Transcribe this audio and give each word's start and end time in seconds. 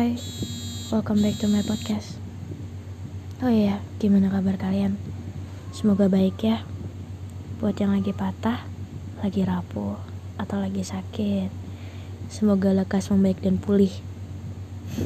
Hai, 0.00 0.16
welcome 0.88 1.20
back 1.20 1.36
to 1.36 1.44
my 1.44 1.60
podcast. 1.60 2.16
Oh 3.44 3.52
iya, 3.52 3.84
gimana 4.00 4.32
kabar 4.32 4.56
kalian? 4.56 4.96
Semoga 5.76 6.08
baik 6.08 6.40
ya. 6.40 6.64
Buat 7.60 7.76
yang 7.84 7.92
lagi 7.92 8.16
patah, 8.16 8.64
lagi 9.20 9.44
rapuh, 9.44 10.00
atau 10.40 10.56
lagi 10.56 10.88
sakit, 10.88 11.52
semoga 12.32 12.72
lekas 12.72 13.12
membaik 13.12 13.44
dan 13.44 13.60
pulih. 13.60 13.92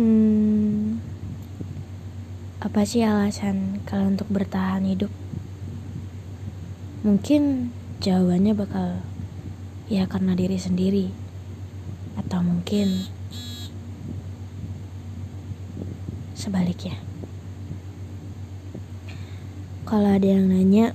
hmm, 0.00 0.96
apa 2.64 2.80
sih 2.88 3.04
alasan 3.04 3.84
kalian 3.84 4.16
untuk 4.16 4.32
bertahan 4.32 4.88
hidup? 4.88 5.12
Mungkin 7.04 7.68
jawabannya 8.00 8.56
bakal 8.56 9.04
ya 9.86 10.06
karena 10.10 10.34
diri 10.34 10.58
sendiri. 10.58 11.06
Atau 12.18 12.42
mungkin 12.42 13.06
sebaliknya. 16.34 16.98
Kalau 19.86 20.10
ada 20.10 20.26
yang 20.26 20.50
nanya 20.50 20.94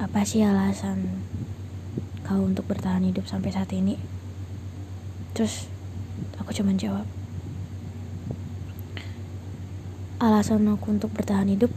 apa 0.00 0.24
sih 0.24 0.40
alasan 0.40 1.22
kau 2.24 2.40
untuk 2.40 2.64
bertahan 2.64 3.04
hidup 3.04 3.28
sampai 3.28 3.52
saat 3.52 3.68
ini? 3.76 4.00
Terus 5.36 5.68
aku 6.40 6.56
cuma 6.56 6.72
jawab. 6.72 7.04
Alasan 10.22 10.64
aku 10.70 10.96
untuk 10.96 11.12
bertahan 11.12 11.50
hidup 11.50 11.68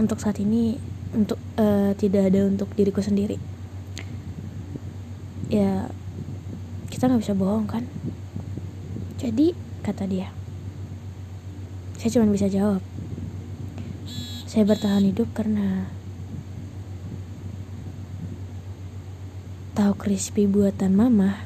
untuk 0.00 0.16
saat 0.16 0.40
ini 0.40 0.80
untuk 1.12 1.36
uh, 1.58 1.92
tidak 1.98 2.32
ada 2.32 2.46
untuk 2.46 2.70
diriku 2.72 3.02
sendiri 3.02 3.59
ya 5.50 5.90
kita 6.88 7.10
nggak 7.10 7.22
bisa 7.26 7.34
bohong 7.34 7.66
kan? 7.66 7.84
Jadi 9.18 9.52
kata 9.82 10.06
dia 10.06 10.30
saya 12.00 12.16
cuma 12.16 12.32
bisa 12.32 12.48
jawab. 12.48 12.80
Saya 14.48 14.64
bertahan 14.64 15.04
hidup 15.04 15.28
karena 15.36 15.84
tahu 19.76 19.92
crispy 20.00 20.48
buatan 20.48 20.96
mama. 20.96 21.44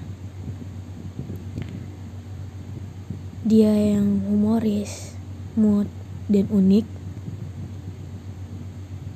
Dia 3.42 3.98
yang 3.98 4.22
humoris 4.30 5.18
mood 5.58 5.90
dan 6.30 6.46
unik 6.54 6.86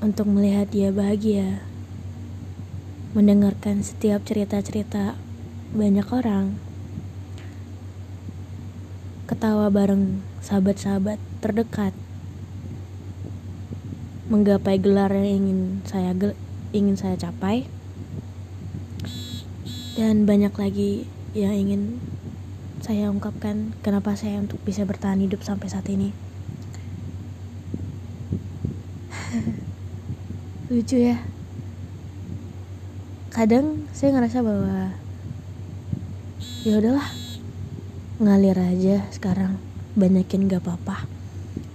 untuk 0.02 0.26
melihat 0.26 0.66
dia 0.74 0.90
bahagia 0.90 1.62
mendengarkan 3.16 3.80
setiap 3.80 4.20
cerita-cerita 4.28 5.16
banyak 5.72 6.04
orang, 6.12 6.60
ketawa 9.24 9.72
bareng 9.72 10.20
sahabat-sahabat 10.44 11.16
terdekat, 11.40 11.96
menggapai 14.28 14.76
gelar 14.76 15.08
yang 15.16 15.48
ingin 15.48 15.80
saya 15.88 16.12
ingin 16.76 17.00
saya 17.00 17.16
capai, 17.16 17.64
dan 19.96 20.28
banyak 20.28 20.52
lagi 20.52 21.08
yang 21.32 21.56
ingin 21.56 21.96
saya 22.84 23.08
ungkapkan 23.08 23.72
kenapa 23.80 24.20
saya 24.20 24.36
untuk 24.36 24.60
bisa 24.68 24.84
bertahan 24.84 25.24
hidup 25.24 25.40
sampai 25.40 25.72
saat 25.72 25.88
ini. 25.88 26.12
Lucu 30.68 31.00
ya 31.00 31.37
kadang 33.28 33.86
saya 33.92 34.16
ngerasa 34.16 34.40
bahwa 34.40 34.92
ya 36.64 36.80
udahlah 36.80 37.08
ngalir 38.18 38.58
aja 38.58 39.06
sekarang 39.14 39.60
banyakin 39.94 40.50
gak 40.50 40.64
apa-apa 40.64 41.06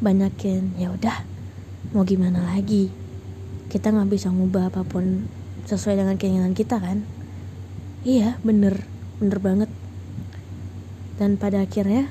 banyakin 0.03 0.75
ya 0.75 0.91
udah 0.91 1.33
mau 1.93 2.01
gimana 2.01 2.41
lagi? 2.41 2.89
Kita 3.69 3.93
nggak 3.93 4.09
bisa 4.09 4.33
ngubah 4.33 4.73
apa 4.73 4.81
pun 4.81 5.29
sesuai 5.69 6.01
dengan 6.01 6.17
keinginan 6.17 6.57
kita 6.57 6.81
kan? 6.81 7.05
Iya 8.01 8.41
bener 8.41 8.81
bener 9.21 9.37
banget. 9.37 9.69
Dan 11.21 11.37
pada 11.37 11.61
akhirnya 11.61 12.09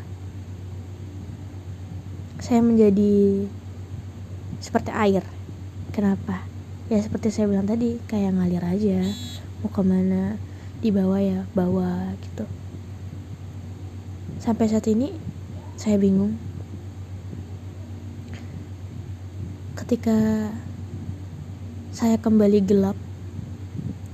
saya 2.39 2.63
menjadi 2.63 3.47
seperti 4.63 4.91
air. 4.95 5.27
Kenapa 5.93 6.52
ya 6.91 6.99
seperti 6.99 7.31
saya 7.31 7.51
bilang 7.51 7.69
tadi 7.69 8.01
kayak 8.11 8.35
ngalir 8.35 8.65
aja. 8.65 9.07
Mau 9.63 9.71
ke 9.71 9.83
mana 9.87 10.41
di 10.83 10.91
bawah 10.91 11.21
ya 11.23 11.47
bawah 11.55 12.15
gitu. 12.19 12.49
Sampai 14.43 14.67
saat 14.67 14.89
ini 14.91 15.15
saya 15.79 16.01
bingung. 16.01 16.35
Ketika 19.79 20.51
saya 21.93 22.17
kembali 22.17 22.65
gelap 22.65 22.97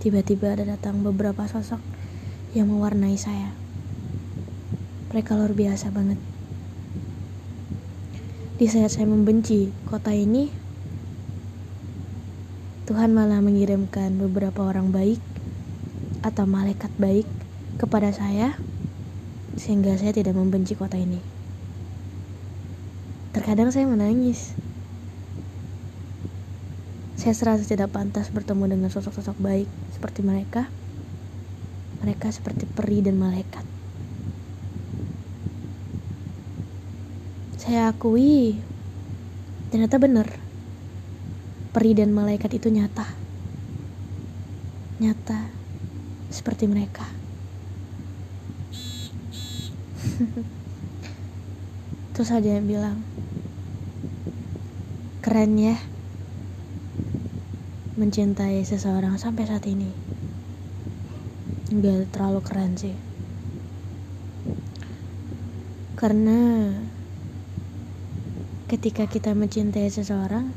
tiba-tiba 0.02 0.52
ada 0.52 0.64
datang 0.76 1.00
beberapa 1.00 1.46
sosok 1.46 1.80
yang 2.52 2.68
mewarnai 2.68 3.16
saya. 3.16 3.54
Mereka 5.08 5.38
luar 5.38 5.56
biasa 5.56 5.88
banget. 5.88 6.20
Di 8.58 8.66
saat 8.66 8.90
saya 8.90 9.06
membenci 9.06 9.70
kota 9.86 10.10
ini 10.10 10.50
Tuhan 12.88 13.12
malah 13.12 13.44
mengirimkan 13.44 14.16
beberapa 14.16 14.64
orang 14.64 14.88
baik 14.88 15.20
atau 16.24 16.48
malaikat 16.48 16.88
baik 16.96 17.28
kepada 17.76 18.08
saya 18.16 18.56
sehingga 19.60 19.92
saya 20.00 20.16
tidak 20.16 20.32
membenci 20.32 20.72
kota 20.72 20.96
ini. 20.96 21.20
Terkadang 23.36 23.68
saya 23.68 23.84
menangis. 23.84 24.56
Saya 27.20 27.36
serasa 27.36 27.68
tidak 27.68 27.92
pantas 27.92 28.32
bertemu 28.32 28.72
dengan 28.72 28.88
sosok-sosok 28.88 29.36
baik 29.36 29.68
seperti 29.92 30.24
mereka. 30.24 30.64
Mereka 32.00 32.32
seperti 32.32 32.64
peri 32.64 33.04
dan 33.04 33.20
malaikat. 33.20 33.68
Saya 37.60 37.92
akui, 37.92 38.56
ternyata 39.68 40.00
benar. 40.00 40.47
Peri 41.68 41.92
dan 41.92 42.16
malaikat 42.16 42.56
itu 42.56 42.72
nyata. 42.72 43.04
Nyata 45.04 45.52
seperti 46.32 46.64
mereka. 46.64 47.04
Terus 52.16 52.30
ada 52.34 52.48
yang 52.48 52.64
bilang, 52.66 53.04
keren 55.20 55.54
ya 55.60 55.76
mencintai 57.98 58.62
seseorang 58.62 59.18
sampai 59.18 59.44
saat 59.44 59.66
ini. 59.66 59.90
Enggak 61.68 62.08
terlalu 62.14 62.40
keren 62.46 62.78
sih. 62.78 62.96
Karena 65.98 66.72
ketika 68.70 69.04
kita 69.10 69.34
mencintai 69.34 69.90
seseorang, 69.90 70.54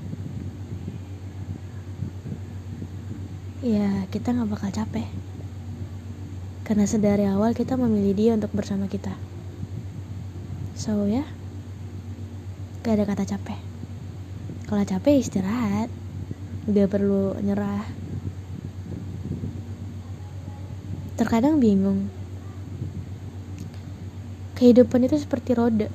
ya 3.61 4.09
kita 4.09 4.33
nggak 4.33 4.49
bakal 4.49 4.69
capek. 4.73 5.05
Karena 6.65 6.85
sedari 6.89 7.29
awal 7.29 7.53
kita 7.53 7.77
memilih 7.77 8.13
dia 8.17 8.31
untuk 8.33 8.49
bersama 8.57 8.89
kita. 8.89 9.13
So 10.73 11.05
ya, 11.05 11.21
gak 12.81 12.97
ada 12.97 13.05
kata 13.05 13.37
capek. 13.37 13.59
Kalau 14.65 14.81
capek 14.81 15.21
istirahat, 15.21 15.93
gak 16.65 16.89
perlu 16.89 17.37
nyerah. 17.43 17.85
Terkadang 21.19 21.61
bingung. 21.61 22.09
Kehidupan 24.57 25.05
itu 25.05 25.21
seperti 25.21 25.53
roda. 25.53 25.91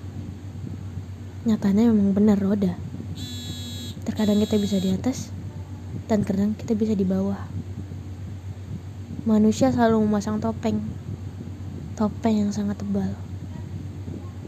Nyatanya 1.48 1.90
memang 1.90 2.14
benar 2.14 2.38
roda. 2.38 2.78
Terkadang 4.06 4.38
kita 4.38 4.54
bisa 4.60 4.76
di 4.78 4.94
atas, 4.94 5.34
dan 6.06 6.22
kadang 6.22 6.54
kita 6.54 6.78
bisa 6.78 6.94
di 6.94 7.02
bawah 7.02 7.55
manusia 9.26 9.74
selalu 9.74 10.06
memasang 10.06 10.38
topeng. 10.38 10.78
Topeng 11.98 12.46
yang 12.46 12.54
sangat 12.54 12.78
tebal. 12.78 13.10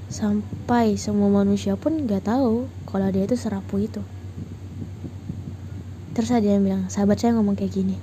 Sampai 0.07 0.95
semua 0.95 1.27
manusia 1.27 1.75
pun 1.75 2.07
gak 2.07 2.31
tahu 2.31 2.71
kalau 2.87 3.11
dia 3.11 3.27
itu 3.27 3.35
serapu 3.35 3.83
itu. 3.83 3.99
Terus 6.15 6.31
ada 6.31 6.47
yang 6.47 6.63
bilang, 6.63 6.87
sahabat 6.87 7.19
saya 7.19 7.35
ngomong 7.35 7.59
kayak 7.59 7.75
gini. 7.75 7.99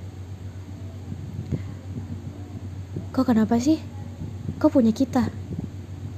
Kok 3.16 3.24
kenapa 3.24 3.56
sih? 3.56 3.80
Kau 4.60 4.68
punya 4.68 4.92
kita. 4.92 5.32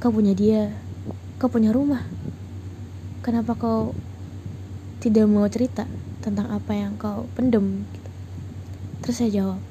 Kau 0.02 0.10
punya 0.10 0.34
dia. 0.34 0.74
Kau 1.38 1.46
punya 1.46 1.70
rumah. 1.70 2.02
Kenapa 3.22 3.54
kau 3.54 3.94
tidak 4.98 5.30
mau 5.30 5.46
cerita 5.46 5.86
tentang 6.18 6.50
apa 6.50 6.74
yang 6.74 6.98
kau 6.98 7.30
pendem? 7.38 7.86
Terus 9.02 9.22
saya 9.22 9.30
jawab, 9.30 9.62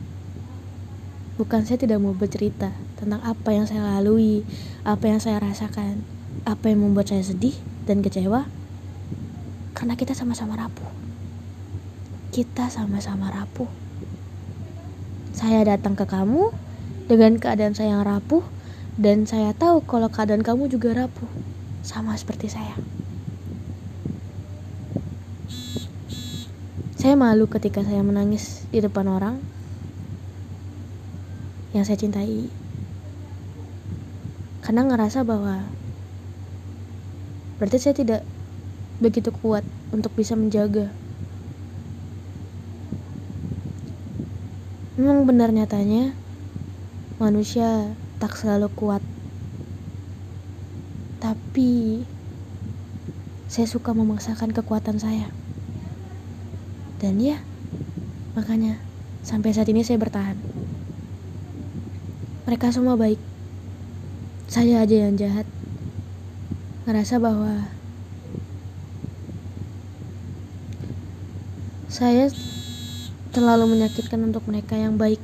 bukan 1.37 1.61
saya 1.63 1.77
tidak 1.77 2.01
mau 2.01 2.17
bercerita 2.17 2.73
tentang 2.97 3.21
apa 3.21 3.53
yang 3.53 3.69
saya 3.69 3.85
lalui, 3.85 4.41
apa 4.81 5.05
yang 5.05 5.21
saya 5.21 5.37
rasakan, 5.37 6.01
apa 6.49 6.65
yang 6.73 6.81
membuat 6.81 7.13
saya 7.13 7.21
sedih 7.21 7.53
dan 7.85 8.01
kecewa, 8.01 8.49
karena 9.77 9.93
kita 9.93 10.17
sama-sama 10.17 10.57
rapuh. 10.57 10.89
Kita 12.33 12.73
sama-sama 12.73 13.29
rapuh. 13.29 13.69
Saya 15.37 15.61
datang 15.61 15.93
ke 15.93 16.09
kamu 16.09 16.49
dengan 17.05 17.37
keadaan 17.37 17.77
saya 17.77 17.93
yang 17.93 18.03
rapuh, 18.03 18.41
dan 18.97 19.29
saya 19.29 19.53
tahu 19.53 19.85
kalau 19.85 20.09
keadaan 20.09 20.41
kamu 20.41 20.73
juga 20.73 21.05
rapuh, 21.05 21.29
sama 21.85 22.17
seperti 22.17 22.49
saya. 22.49 22.73
Saya 26.97 27.13
malu 27.13 27.45
ketika 27.45 27.85
saya 27.85 28.01
menangis 28.01 28.65
di 28.73 28.81
depan 28.81 29.05
orang 29.05 29.37
yang 31.75 31.83
saya 31.83 31.99
cintai. 31.99 32.47
Karena 34.63 34.83
ngerasa 34.87 35.23
bahwa 35.23 35.71
berarti 37.57 37.77
saya 37.79 37.95
tidak 37.95 38.21
begitu 38.99 39.31
kuat 39.31 39.63
untuk 39.91 40.11
bisa 40.15 40.35
menjaga. 40.35 40.91
Memang 44.97 45.29
benar 45.29 45.53
nyatanya 45.53 46.17
manusia 47.21 47.93
tak 48.17 48.33
selalu 48.33 48.69
kuat. 48.73 49.01
Tapi 51.21 52.01
saya 53.45 53.69
suka 53.69 53.93
memaksakan 53.93 54.51
kekuatan 54.53 54.97
saya. 54.97 55.29
Dan 56.97 57.21
ya, 57.21 57.37
makanya 58.33 58.81
sampai 59.21 59.53
saat 59.53 59.69
ini 59.69 59.85
saya 59.85 60.01
bertahan. 60.01 60.56
Mereka 62.47 62.71
semua 62.71 62.95
baik. 62.95 63.19
Saya 64.47 64.79
aja 64.79 64.95
yang 64.95 65.19
jahat. 65.19 65.43
Ngerasa 66.87 67.19
bahwa 67.19 67.67
saya 71.91 72.31
terlalu 73.35 73.75
menyakitkan 73.75 74.23
untuk 74.23 74.47
mereka 74.47 74.79
yang 74.79 74.95
baik. 74.95 75.19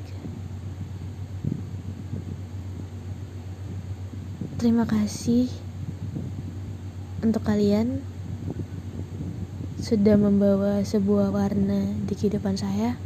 Terima 4.59 4.83
kasih 4.83 5.47
untuk 7.23 7.47
kalian 7.47 8.03
sudah 9.79 10.19
membawa 10.19 10.83
sebuah 10.83 11.31
warna 11.31 11.87
di 12.03 12.19
kehidupan 12.19 12.59
saya. 12.59 12.99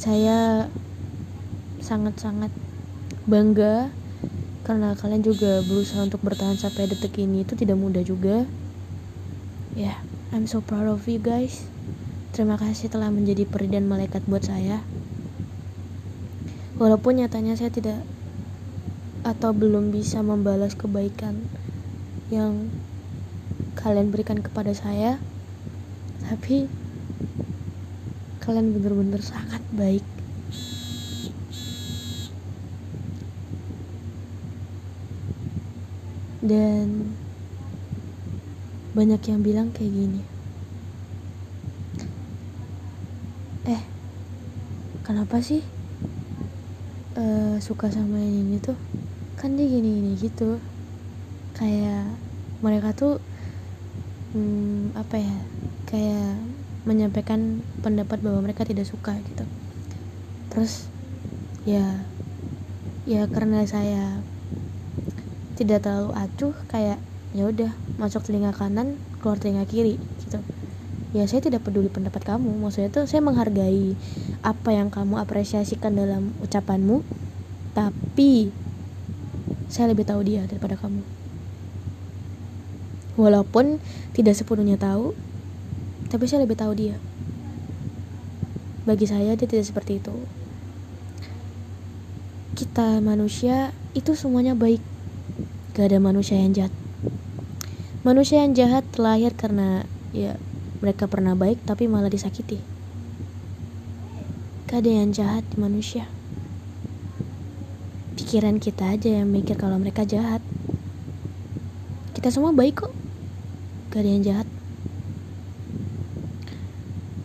Saya 0.00 0.64
sangat-sangat 1.84 2.48
bangga 3.28 3.92
karena 4.64 4.96
kalian 4.96 5.20
juga 5.20 5.60
berusaha 5.60 6.00
untuk 6.00 6.24
bertahan 6.24 6.56
sampai 6.56 6.88
detik 6.88 7.20
ini. 7.20 7.44
Itu 7.44 7.52
tidak 7.52 7.76
mudah 7.76 8.00
juga. 8.00 8.48
Ya 9.76 9.92
yeah, 9.92 9.96
I'm 10.32 10.48
so 10.48 10.64
proud 10.64 10.88
of 10.88 11.04
you 11.04 11.20
guys. 11.20 11.68
Terima 12.32 12.56
kasih 12.56 12.88
telah 12.88 13.12
menjadi 13.12 13.44
peri 13.44 13.68
dan 13.68 13.92
malaikat 13.92 14.24
buat 14.24 14.40
saya. 14.40 14.80
Walaupun 16.80 17.20
nyatanya 17.20 17.60
saya 17.60 17.68
tidak 17.68 18.00
atau 19.20 19.52
belum 19.52 19.92
bisa 19.92 20.24
membalas 20.24 20.72
kebaikan 20.72 21.36
yang 22.32 22.72
kalian 23.76 24.08
berikan 24.08 24.40
kepada 24.40 24.72
saya 24.72 25.20
tapi 26.24 26.72
kalian 28.50 28.74
benar-benar 28.74 29.22
sangat 29.22 29.62
baik. 29.70 30.02
Dan 36.42 37.14
banyak 38.90 39.22
yang 39.30 39.46
bilang 39.46 39.70
kayak 39.70 39.94
gini. 39.94 40.22
Eh 43.70 43.82
kenapa 45.06 45.38
sih 45.38 45.62
uh, 47.14 47.54
suka 47.62 47.86
sama 47.94 48.18
yang 48.18 48.50
ini 48.50 48.58
tuh? 48.58 48.74
Kan 49.38 49.54
dia 49.54 49.70
gini 49.70 50.02
gini 50.02 50.18
gitu. 50.18 50.58
Kayak 51.54 52.18
mereka 52.66 52.98
tuh 52.98 53.22
hmm, 54.34 54.98
apa 54.98 55.22
ya 55.22 55.38
kayak 55.86 56.59
menyampaikan 56.88 57.60
pendapat 57.84 58.24
bahwa 58.24 58.40
mereka 58.44 58.64
tidak 58.64 58.88
suka 58.88 59.16
gitu. 59.20 59.44
Terus 60.50 60.88
ya 61.68 62.00
ya 63.04 63.28
karena 63.28 63.64
saya 63.68 64.20
tidak 65.60 65.84
terlalu 65.84 66.16
acuh 66.16 66.56
kayak 66.72 66.96
ya 67.36 67.44
udah 67.46 67.70
masuk 68.00 68.24
telinga 68.24 68.50
kanan 68.56 68.96
keluar 69.20 69.36
telinga 69.36 69.68
kiri 69.68 70.00
gitu. 70.24 70.40
Ya 71.10 71.26
saya 71.26 71.42
tidak 71.42 71.66
peduli 71.66 71.90
pendapat 71.90 72.22
kamu 72.22 72.48
maksudnya 72.62 72.88
tuh 72.88 73.04
saya 73.04 73.20
menghargai 73.20 73.98
apa 74.40 74.70
yang 74.72 74.88
kamu 74.88 75.20
apresiasikan 75.20 75.98
dalam 75.98 76.32
ucapanmu 76.40 77.02
tapi 77.76 78.50
saya 79.70 79.92
lebih 79.92 80.08
tahu 80.08 80.20
dia 80.26 80.42
daripada 80.48 80.74
kamu. 80.80 81.02
Walaupun 83.20 83.78
tidak 84.16 84.34
sepenuhnya 84.38 84.80
tahu 84.80 85.12
tapi 86.10 86.26
saya 86.26 86.42
lebih 86.44 86.58
tahu 86.58 86.74
dia 86.74 86.98
bagi 88.84 89.06
saya 89.06 89.32
dia 89.38 89.46
tidak 89.46 89.64
seperti 89.64 90.02
itu 90.02 90.14
kita 92.58 93.00
manusia 93.00 93.72
itu 93.94 94.12
semuanya 94.12 94.52
baik 94.58 94.82
Gak 95.70 95.86
ada 95.86 96.02
manusia 96.02 96.34
yang 96.34 96.50
jahat. 96.50 96.74
Manusia 98.02 98.42
yang 98.42 98.58
jahat 98.58 98.82
terlahir 98.90 99.30
karena 99.38 99.86
ya 100.10 100.34
mereka 100.82 101.06
pernah 101.06 101.38
baik 101.38 101.62
tapi 101.62 101.86
malah 101.86 102.10
disakiti. 102.10 102.58
Gak 104.66 104.82
ada 104.82 104.90
yang 104.90 105.14
jahat 105.14 105.46
di 105.46 105.56
manusia. 105.62 106.10
Pikiran 108.18 108.58
kita 108.58 108.92
aja 108.92 109.22
yang 109.22 109.30
mikir 109.30 109.54
kalau 109.54 109.78
mereka 109.78 110.02
jahat. 110.02 110.42
Kita 112.18 112.34
semua 112.34 112.50
baik 112.50 112.82
kok. 112.82 112.92
Gak 113.94 114.02
ada 114.02 114.10
yang 114.10 114.24
jahat. 114.26 114.48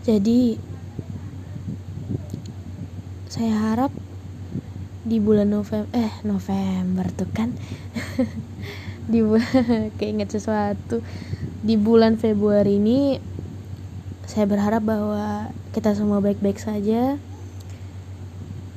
Jadi 0.06 0.54
saya 3.26 3.58
harap 3.58 3.90
di 5.02 5.18
bulan 5.18 5.50
November 5.50 5.90
eh 5.98 6.14
November 6.22 7.10
tuh 7.10 7.26
kan? 7.34 7.50
Di 9.12 9.26
keinget 9.98 10.30
sesuatu. 10.30 11.02
Di 11.66 11.74
bulan 11.82 12.22
Februari 12.22 12.78
ini 12.78 13.18
saya 14.30 14.46
berharap 14.46 14.86
bahwa 14.86 15.50
kita 15.74 15.98
semua 15.98 16.22
baik-baik 16.22 16.62
saja 16.62 17.18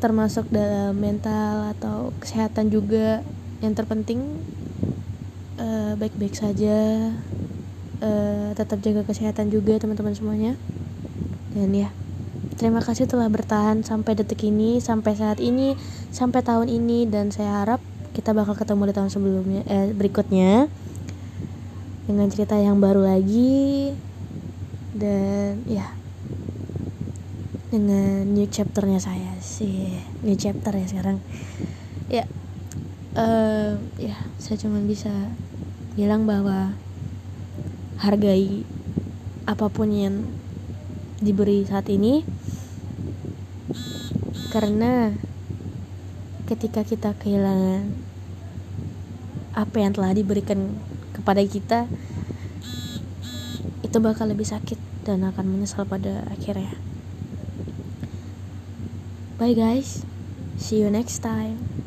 termasuk 0.00 0.48
dalam 0.48 0.96
mental 0.96 1.76
atau 1.76 2.16
kesehatan 2.24 2.72
juga. 2.72 3.20
Yang 3.60 3.84
terpenting 3.84 4.24
uh, 5.60 5.92
baik-baik 6.00 6.32
saja 6.32 7.12
uh, 8.00 8.50
tetap 8.56 8.80
jaga 8.80 9.04
kesehatan 9.04 9.52
juga 9.52 9.76
teman-teman 9.76 10.16
semuanya 10.16 10.56
dan 11.58 11.74
ya. 11.74 11.90
Terima 12.58 12.78
kasih 12.78 13.10
telah 13.10 13.26
bertahan 13.26 13.82
sampai 13.82 14.14
detik 14.14 14.46
ini, 14.46 14.78
sampai 14.78 15.14
saat 15.18 15.42
ini, 15.42 15.74
sampai 16.14 16.42
tahun 16.42 16.70
ini 16.70 17.10
dan 17.10 17.34
saya 17.34 17.62
harap 17.62 17.82
kita 18.14 18.34
bakal 18.34 18.58
ketemu 18.58 18.90
di 18.90 18.94
tahun 18.98 19.10
sebelumnya 19.14 19.62
eh 19.70 19.94
berikutnya 19.94 20.66
dengan 22.10 22.26
cerita 22.34 22.58
yang 22.58 22.82
baru 22.82 23.06
lagi 23.06 23.94
dan 24.98 25.62
ya 25.70 25.86
dengan 27.70 28.26
new 28.26 28.48
chapternya 28.50 28.98
saya 28.98 29.38
sih 29.38 30.02
new 30.26 30.34
chapter 30.34 30.74
ya 30.74 30.86
sekarang. 30.90 31.22
Ya 32.10 32.26
uh, 33.14 33.78
ya 34.02 34.18
saya 34.42 34.56
cuma 34.58 34.82
bisa 34.82 35.12
bilang 35.94 36.26
bahwa 36.26 36.74
hargai 38.02 38.66
apa 39.46 39.66
pun 39.70 39.94
yang 39.94 40.26
diberi 41.18 41.66
saat 41.66 41.86
ini. 41.90 42.22
Karena 44.48 45.12
ketika 46.48 46.80
kita 46.82 47.12
kehilangan 47.14 47.92
apa 49.52 49.76
yang 49.76 49.92
telah 49.92 50.16
diberikan 50.16 50.78
kepada 51.12 51.44
kita 51.44 51.90
itu 53.84 53.98
bakal 54.00 54.30
lebih 54.30 54.48
sakit 54.48 54.78
dan 55.04 55.26
akan 55.26 55.44
menyesal 55.44 55.84
pada 55.84 56.24
akhirnya. 56.32 56.72
Bye 59.36 59.54
guys. 59.54 60.02
See 60.58 60.82
you 60.82 60.90
next 60.90 61.22
time 61.22 61.77